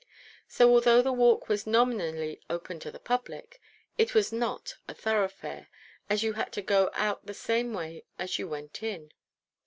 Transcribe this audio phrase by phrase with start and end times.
[0.47, 3.61] So, although the Walk was nominally open to the public,
[3.99, 5.67] it was not a thoroughfare,
[6.09, 9.13] as you had to go out the same way as you went in.